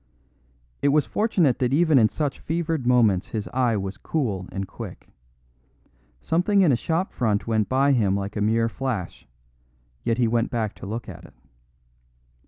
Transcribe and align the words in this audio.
It 0.81 0.87
was 0.87 1.05
fortunate 1.05 1.59
that 1.59 1.73
even 1.73 1.99
in 1.99 2.09
such 2.09 2.39
fevered 2.39 2.87
moments 2.87 3.27
his 3.27 3.47
eye 3.49 3.77
was 3.77 3.97
cool 3.97 4.47
and 4.51 4.67
quick. 4.67 5.07
Something 6.21 6.61
in 6.63 6.71
a 6.71 6.75
shop 6.75 7.11
front 7.11 7.45
went 7.45 7.69
by 7.69 7.91
him 7.91 8.15
like 8.15 8.35
a 8.35 8.41
mere 8.41 8.67
flash; 8.67 9.27
yet 10.03 10.17
he 10.17 10.27
went 10.27 10.49
back 10.49 10.73
to 10.77 10.87
look 10.87 11.07
at 11.07 11.25
it. 11.25 11.35